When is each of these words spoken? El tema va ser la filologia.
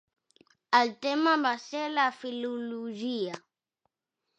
El 0.79 0.93
tema 1.07 1.35
va 1.45 1.53
ser 1.67 1.85
la 2.01 2.09
filologia. 2.25 3.41